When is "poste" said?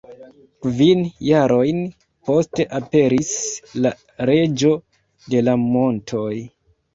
2.29-2.65